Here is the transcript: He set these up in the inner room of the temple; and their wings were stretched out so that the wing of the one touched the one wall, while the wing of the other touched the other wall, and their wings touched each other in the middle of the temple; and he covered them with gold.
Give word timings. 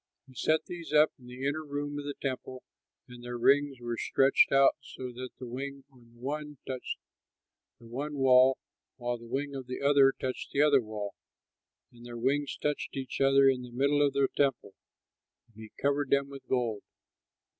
He 0.25 0.33
set 0.33 0.65
these 0.65 0.91
up 0.93 1.11
in 1.19 1.27
the 1.27 1.45
inner 1.47 1.63
room 1.63 1.99
of 1.99 2.05
the 2.05 2.15
temple; 2.19 2.63
and 3.07 3.23
their 3.23 3.37
wings 3.37 3.79
were 3.79 3.97
stretched 3.97 4.51
out 4.51 4.75
so 4.81 5.11
that 5.11 5.29
the 5.37 5.45
wing 5.45 5.83
of 5.93 5.99
the 6.11 6.17
one 6.19 6.57
touched 6.65 6.97
the 7.79 7.85
one 7.85 8.15
wall, 8.15 8.57
while 8.95 9.19
the 9.19 9.27
wing 9.27 9.53
of 9.53 9.67
the 9.67 9.79
other 9.83 10.11
touched 10.19 10.53
the 10.53 10.61
other 10.63 10.81
wall, 10.81 11.13
and 11.91 12.03
their 12.03 12.17
wings 12.17 12.57
touched 12.57 12.97
each 12.97 13.21
other 13.21 13.47
in 13.47 13.61
the 13.61 13.69
middle 13.69 14.01
of 14.03 14.13
the 14.13 14.27
temple; 14.35 14.73
and 15.53 15.61
he 15.61 15.71
covered 15.79 16.09
them 16.09 16.29
with 16.29 16.47
gold. 16.47 16.81